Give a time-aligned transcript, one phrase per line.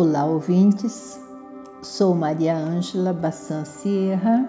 [0.00, 1.20] Olá, ouvintes.
[1.82, 4.48] Sou Maria Ângela Bassan Sierra,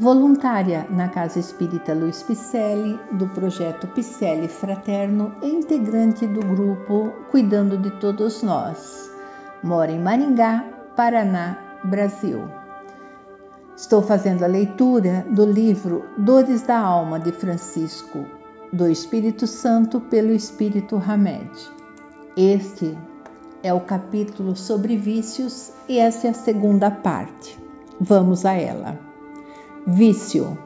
[0.00, 7.78] voluntária na Casa Espírita Luiz Picelli, do projeto Picelli Fraterno e integrante do grupo Cuidando
[7.78, 9.08] de Todos Nós.
[9.62, 10.64] Moro em Maringá,
[10.96, 12.40] Paraná, Brasil.
[13.76, 18.24] Estou fazendo a leitura do livro Dores da Alma de Francisco,
[18.72, 21.48] do Espírito Santo pelo Espírito Hamed.
[22.36, 22.98] Este
[23.64, 27.58] é o capítulo sobre vícios e essa é a segunda parte.
[27.98, 29.00] Vamos a ela.
[29.86, 30.58] Vício.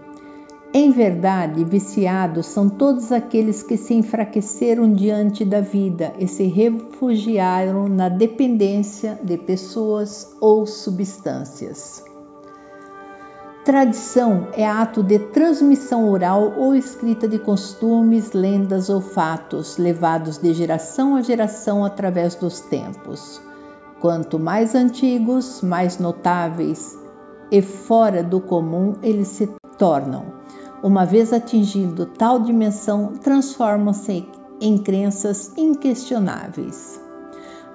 [0.74, 7.88] Em verdade, viciados são todos aqueles que se enfraqueceram diante da vida e se refugiaram
[7.88, 12.02] na dependência de pessoas ou substâncias.
[13.68, 20.54] Tradição é ato de transmissão oral ou escrita de costumes, lendas ou fatos levados de
[20.54, 23.42] geração a geração através dos tempos.
[24.00, 26.98] Quanto mais antigos, mais notáveis
[27.50, 30.32] e fora do comum eles se tornam.
[30.82, 34.26] Uma vez atingindo tal dimensão, transformam-se
[34.62, 36.98] em crenças inquestionáveis.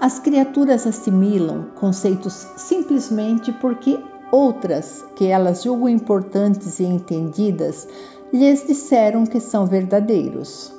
[0.02, 4.00] As criaturas assimilam conceitos simplesmente porque
[4.34, 7.88] Outras, que elas julgam importantes e entendidas,
[8.34, 10.74] lhes disseram que são verdadeiros.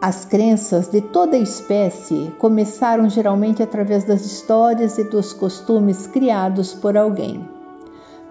[0.00, 6.96] As crenças de toda espécie começaram geralmente através das histórias e dos costumes criados por
[6.96, 7.46] alguém.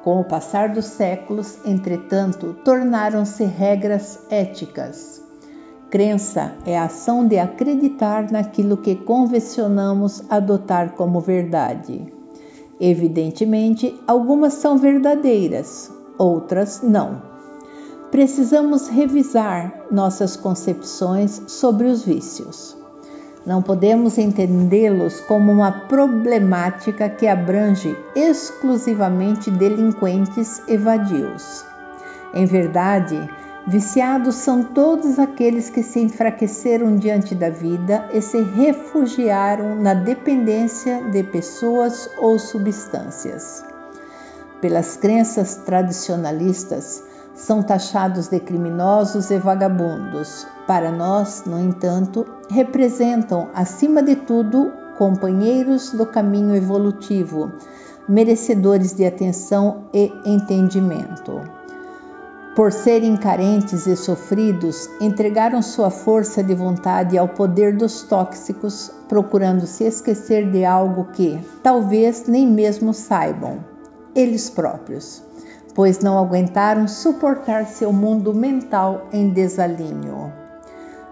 [0.04, 5.22] Com o passar dos séculos, entretanto, tornaram-se regras éticas.
[5.92, 12.21] Crença é a ação de acreditar naquilo que convencionamos adotar como verdade.
[12.84, 17.22] Evidentemente, algumas são verdadeiras, outras não.
[18.10, 22.76] Precisamos revisar nossas concepções sobre os vícios.
[23.46, 31.64] Não podemos entendê-los como uma problemática que abrange exclusivamente delinquentes e vadios.
[32.34, 33.30] Em verdade,
[33.68, 41.04] Viciados são todos aqueles que se enfraqueceram diante da vida e se refugiaram na dependência
[41.12, 43.64] de pessoas ou substâncias.
[44.60, 47.04] Pelas crenças tradicionalistas,
[47.36, 50.46] são taxados de criminosos e vagabundos.
[50.68, 57.52] Para nós, no entanto, representam, acima de tudo, companheiros do caminho evolutivo,
[58.08, 61.61] merecedores de atenção e entendimento.
[62.56, 69.66] Por serem carentes e sofridos, entregaram sua força de vontade ao poder dos tóxicos, procurando
[69.66, 73.64] se esquecer de algo que, talvez, nem mesmo saibam,
[74.14, 75.24] eles próprios,
[75.74, 80.34] pois não aguentaram suportar seu mundo mental em desalinho.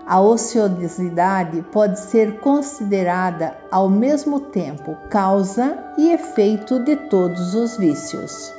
[0.06, 8.59] A ociosidade pode ser considerada ao mesmo tempo causa e efeito de todos os vícios.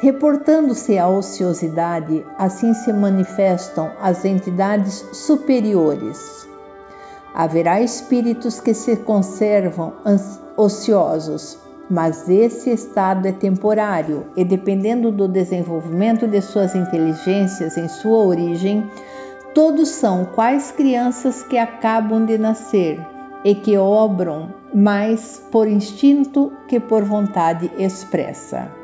[0.00, 6.46] Reportando-se a ociosidade, assim se manifestam as entidades superiores.
[7.34, 9.94] Haverá espíritos que se conservam
[10.56, 11.58] ociosos,
[11.90, 18.88] mas esse estado é temporário e, dependendo do desenvolvimento de suas inteligências em sua origem,
[19.52, 23.04] todos são quais crianças que acabam de nascer
[23.44, 28.77] e que obram mais por instinto que por vontade expressa.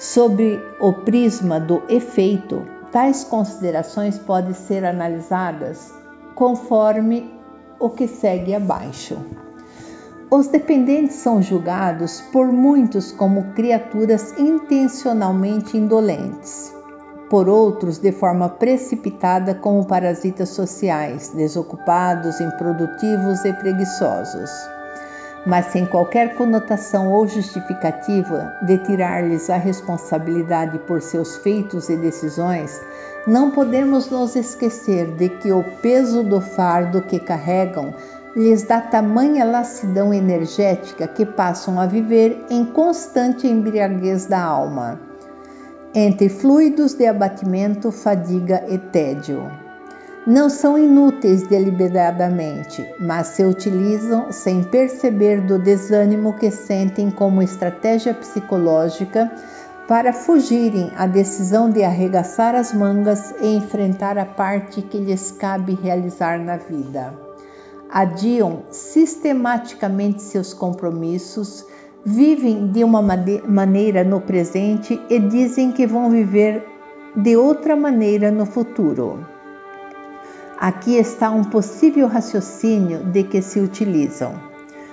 [0.00, 5.92] Sob o prisma do efeito, tais considerações podem ser analisadas
[6.34, 7.30] conforme
[7.78, 9.18] o que segue abaixo.
[10.30, 16.74] Os dependentes são julgados por muitos como criaturas intencionalmente indolentes,
[17.28, 24.50] por outros de forma precipitada como parasitas sociais, desocupados, improdutivos e preguiçosos
[25.46, 32.80] mas sem qualquer conotação ou justificativa de tirar-lhes a responsabilidade por seus feitos e decisões,
[33.26, 37.94] não podemos nos esquecer de que o peso do fardo que carregam
[38.36, 45.00] lhes dá tamanha lassidão energética que passam a viver em constante embriaguez da alma,
[45.94, 49.50] entre fluidos de abatimento, fadiga e tédio
[50.30, 58.14] não são inúteis deliberadamente, mas se utilizam sem perceber do desânimo que sentem como estratégia
[58.14, 59.28] psicológica
[59.88, 65.74] para fugirem à decisão de arregaçar as mangas e enfrentar a parte que lhes cabe
[65.74, 67.12] realizar na vida.
[67.90, 71.66] Adiam sistematicamente seus compromissos,
[72.04, 76.64] vivem de uma maneira no presente e dizem que vão viver
[77.16, 79.26] de outra maneira no futuro.
[80.60, 84.34] Aqui está um possível raciocínio de que se utilizam.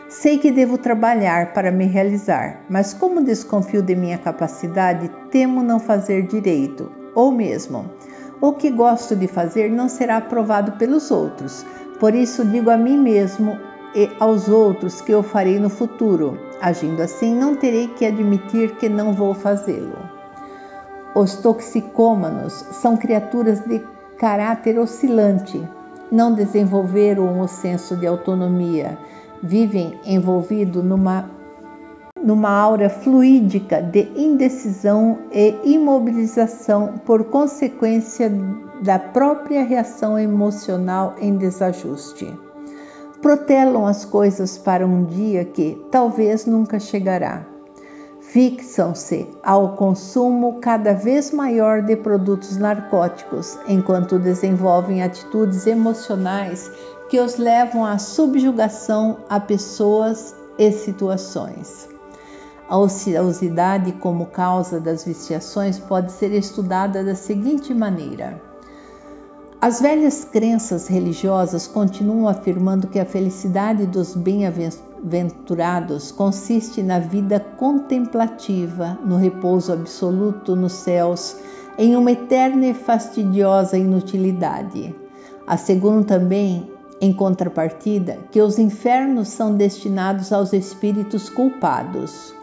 [0.07, 5.77] Sei que devo trabalhar para me realizar, mas como desconfio de minha capacidade, temo não
[5.77, 7.91] fazer direito, ou mesmo
[8.39, 11.65] o que gosto de fazer não será aprovado pelos outros.
[11.99, 13.59] Por isso digo a mim mesmo
[13.93, 16.39] e aos outros que eu farei no futuro.
[16.61, 19.97] Agindo assim, não terei que admitir que não vou fazê-lo.
[21.13, 23.79] Os toxicômanos são criaturas de
[24.17, 25.61] caráter oscilante,
[26.11, 28.97] não desenvolveram o senso de autonomia,
[29.41, 31.29] vivem envolvidos numa,
[32.21, 38.31] numa aura fluídica de indecisão e imobilização por consequência
[38.81, 42.33] da própria reação emocional em desajuste.
[43.21, 47.56] Protelam as coisas para um dia que talvez nunca chegará
[48.37, 56.69] fixam-se ao consumo cada vez maior de produtos narcóticos, enquanto desenvolvem atitudes emocionais
[57.09, 61.89] que os levam à subjugação a pessoas e situações.
[62.69, 68.39] A ociosidade como causa das viciações pode ser estudada da seguinte maneira:
[69.59, 77.39] as velhas crenças religiosas continuam afirmando que a felicidade dos bem-aventurados bem-aventurados consiste na vida
[77.39, 81.37] contemplativa, no repouso absoluto nos céus,
[81.77, 84.95] em uma eterna e fastidiosa inutilidade.
[85.45, 92.33] Asseguram também, em contrapartida, que os infernos são destinados aos espíritos culpados,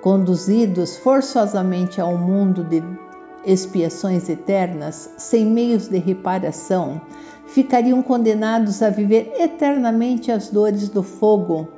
[0.00, 2.82] conduzidos forçosamente a um mundo de
[3.44, 7.00] expiações eternas, sem meios de reparação,
[7.46, 11.77] ficariam condenados a viver eternamente as dores do fogo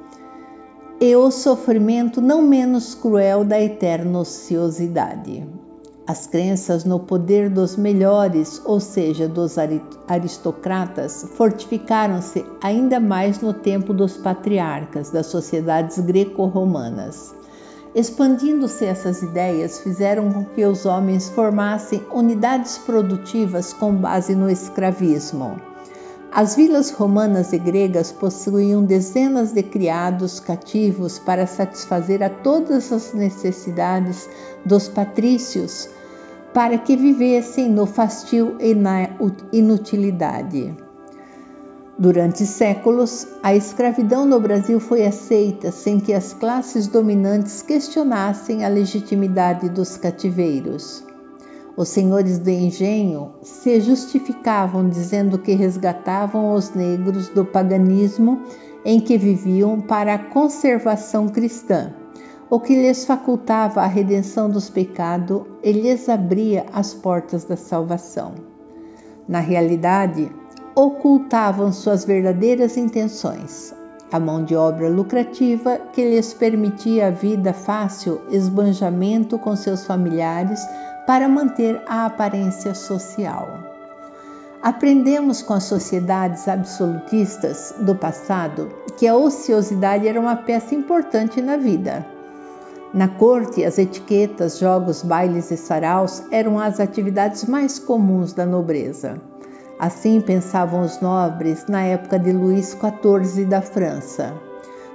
[1.00, 5.48] e o sofrimento não menos cruel da eterna ociosidade.
[6.06, 9.56] As crenças no poder dos melhores, ou seja, dos
[10.06, 17.34] aristocratas, fortificaram-se ainda mais no tempo dos patriarcas das sociedades greco-romanas.
[17.94, 25.69] Expandindo-se essas ideias, fizeram com que os homens formassem unidades produtivas com base no escravismo
[26.32, 33.12] as vilas romanas e gregas possuíam dezenas de criados cativos para satisfazer a todas as
[33.12, 34.28] necessidades
[34.64, 35.88] dos patrícios,
[36.54, 39.08] para que vivessem no fastio e na
[39.52, 40.74] inutilidade.
[41.98, 48.68] Durante séculos, a escravidão no Brasil foi aceita sem que as classes dominantes questionassem a
[48.68, 51.09] legitimidade dos cativeiros.
[51.76, 58.42] Os senhores do engenho se justificavam dizendo que resgatavam os negros do paganismo
[58.84, 61.92] em que viviam para a conservação cristã,
[62.48, 68.34] o que lhes facultava a redenção dos pecados e lhes abria as portas da salvação.
[69.28, 70.30] Na realidade,
[70.74, 73.72] ocultavam suas verdadeiras intenções,
[74.10, 80.60] a mão de obra lucrativa que lhes permitia a vida fácil, esbanjamento com seus familiares
[81.10, 83.58] para manter a aparência social.
[84.62, 91.56] Aprendemos com as sociedades absolutistas do passado que a ociosidade era uma peça importante na
[91.56, 92.06] vida.
[92.94, 99.20] Na corte, as etiquetas, jogos, bailes e saraus eram as atividades mais comuns da nobreza.
[99.80, 104.32] Assim pensavam os nobres na época de Luís XIV da França.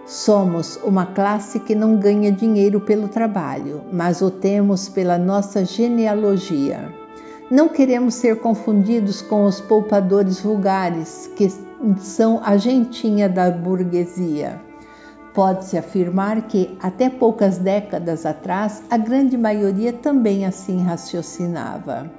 [0.06, 6.94] Somos uma classe que não ganha dinheiro pelo trabalho, mas o temos pela nossa genealogia.
[7.50, 11.52] Não queremos ser confundidos com os poupadores vulgares, que
[11.98, 14.62] são a gentinha da burguesia.
[15.34, 22.12] Pode-se afirmar que, até poucas décadas atrás, a grande maioria também assim raciocinava.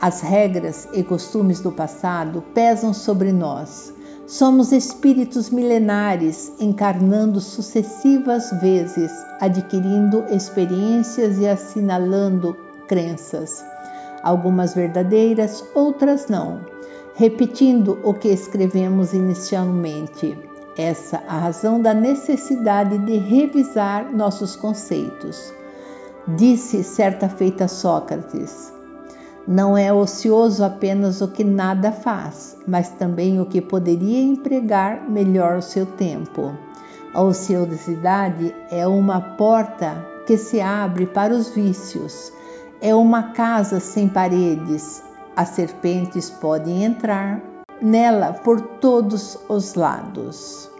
[0.00, 3.92] As regras e costumes do passado pesam sobre nós
[4.32, 12.56] Somos espíritos milenares encarnando sucessivas vezes, adquirindo experiências e assinalando
[12.88, 13.62] crenças,
[14.22, 16.62] algumas verdadeiras, outras não,
[17.14, 20.34] repetindo o que escrevemos inicialmente.
[20.78, 25.52] Essa a razão da necessidade de revisar nossos conceitos.
[26.26, 28.72] Disse certa feita Sócrates:
[29.46, 35.56] não é ocioso apenas o que nada faz, mas também o que poderia empregar melhor
[35.56, 36.56] o seu tempo.
[37.12, 42.32] A ociosidade é uma porta que se abre para os vícios,
[42.80, 45.02] é uma casa sem paredes.
[45.34, 47.42] As serpentes podem entrar
[47.80, 50.70] nela por todos os lados.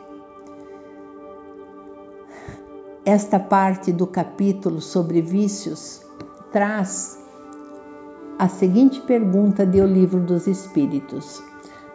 [3.05, 6.01] Esta parte do capítulo sobre vícios
[6.53, 7.22] traz
[8.39, 11.43] a seguinte pergunta de O Livro dos Espíritos: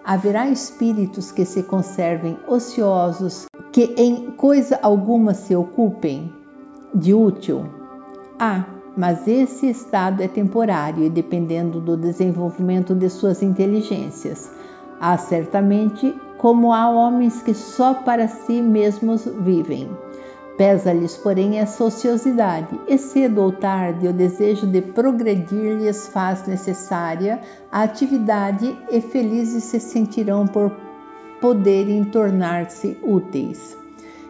[0.03, 6.33] Haverá espíritos que se conservem ociosos, que em coisa alguma se ocupem
[6.93, 7.65] de útil?
[8.39, 8.65] Ah,
[8.95, 14.49] mas esse estado é temporário e dependendo do desenvolvimento de suas inteligências.
[14.99, 19.89] Há certamente como há homens que só para si mesmos vivem.
[20.57, 27.39] Pesa-lhes, porém, essa ociosidade, e cedo ou tarde o desejo de progredir lhes faz necessária
[27.71, 30.71] a atividade e felizes se sentirão por
[31.39, 33.77] poderem tornar-se úteis.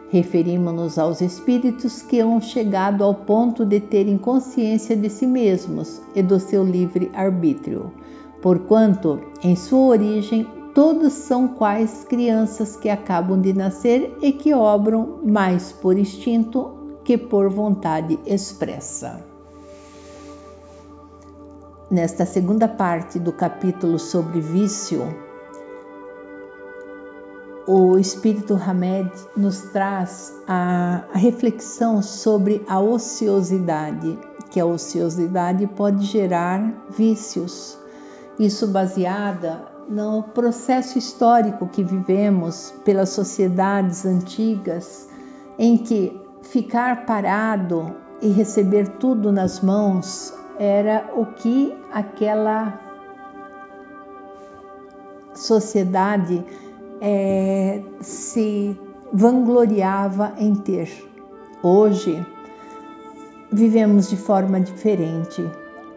[0.10, 6.22] Referimos-nos aos espíritos que hão chegado ao ponto de terem consciência de si mesmos e
[6.22, 7.92] do seu livre arbítrio,
[8.42, 10.46] porquanto, em sua origem,
[10.78, 17.18] todos são quais crianças que acabam de nascer e que obram mais por instinto que
[17.18, 19.26] por vontade expressa.
[21.90, 25.02] Nesta segunda parte do capítulo sobre vício,
[27.66, 34.16] o Espírito Hamed nos traz a, reflexão sobre a ociosidade,
[34.52, 37.80] que a ociosidade pode gerar vícios.
[38.38, 45.10] Isso baseada no processo histórico que vivemos pelas sociedades antigas,
[45.58, 52.80] em que ficar parado e receber tudo nas mãos era o que aquela
[55.34, 56.44] sociedade
[57.00, 58.80] é, se
[59.14, 60.90] vangloriava em ter.
[61.62, 62.26] Hoje
[63.52, 65.48] vivemos de forma diferente.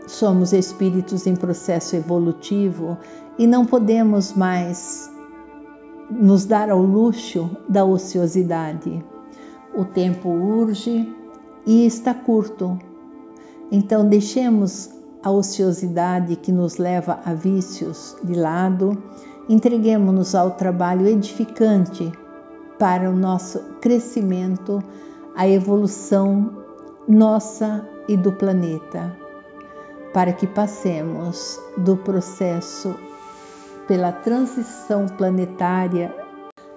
[0.06, 2.98] Somos espíritos em processo evolutivo
[3.38, 5.10] e não podemos mais
[6.10, 9.04] nos dar ao luxo da ociosidade.
[9.74, 11.14] O tempo urge
[11.66, 12.78] e está curto.
[13.70, 14.90] Então deixemos
[15.22, 19.00] a ociosidade que nos leva a vícios de lado,
[19.48, 22.10] entreguemos-nos ao trabalho edificante
[22.78, 24.82] para o nosso crescimento,
[25.36, 26.50] a evolução
[27.06, 29.16] nossa e do planeta,
[30.12, 32.94] para que passemos do processo
[33.90, 36.14] pela transição planetária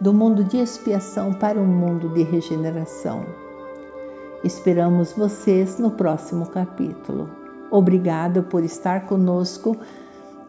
[0.02, 3.24] do mundo de expiação para um mundo de regeneração.
[4.44, 7.30] Esperamos vocês no próximo capítulo.
[7.70, 9.78] Obrigado por estar conosco.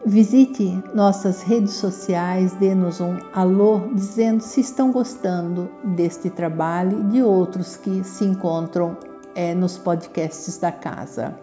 [0.03, 7.21] Visite nossas redes sociais, dê-nos um alô dizendo se estão gostando deste trabalho e de
[7.21, 8.97] outros que se encontram
[9.35, 11.37] é, nos podcasts da casa.